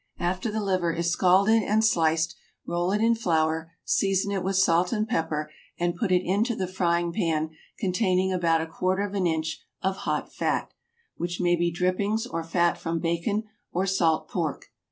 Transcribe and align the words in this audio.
After 0.17 0.49
the 0.49 0.63
liver 0.63 0.91
is 0.91 1.11
scalded 1.11 1.61
and 1.61 1.85
sliced, 1.85 2.35
roll 2.65 2.91
it 2.91 3.01
in 3.01 3.13
flour, 3.13 3.73
season 3.85 4.31
it 4.31 4.43
with 4.43 4.55
salt 4.55 4.91
and 4.91 5.07
pepper 5.07 5.51
and 5.79 5.95
put 5.95 6.11
it 6.11 6.23
into 6.25 6.55
the 6.55 6.65
frying 6.65 7.13
pan 7.13 7.51
containing 7.77 8.33
about 8.33 8.61
a 8.61 8.65
quarter 8.65 9.03
of 9.05 9.13
an 9.13 9.27
inch 9.27 9.63
of 9.83 9.97
hot 9.97 10.33
fat, 10.33 10.73
which 11.17 11.39
may 11.39 11.55
be 11.55 11.69
drippings 11.69 12.25
or 12.25 12.43
fat 12.43 12.79
from 12.79 12.97
bacon 12.97 13.43
or 13.71 13.85
salt 13.85 14.27
pork. 14.27 14.71